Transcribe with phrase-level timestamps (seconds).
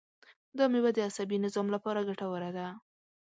[0.57, 2.67] دا مېوه د عصبي نظام لپاره ګټوره ده.